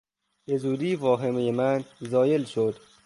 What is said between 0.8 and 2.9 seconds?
واهمهی من زایل شد.